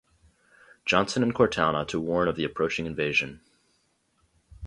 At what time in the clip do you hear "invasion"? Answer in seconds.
2.87-3.39